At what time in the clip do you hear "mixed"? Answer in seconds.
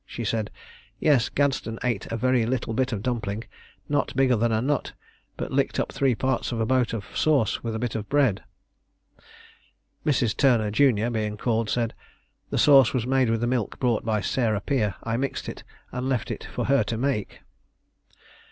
15.17-15.47